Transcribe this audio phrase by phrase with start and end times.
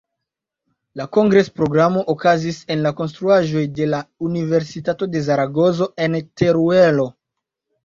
[1.01, 7.09] La kongres-programo okazis en la konstruaĵoj de la Universitato de Zaragozo en Teruelo.